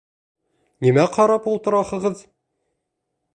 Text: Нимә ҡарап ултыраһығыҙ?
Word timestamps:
Нимә 0.85 1.03
ҡарап 1.17 1.45
ултыраһығыҙ? 1.53 2.25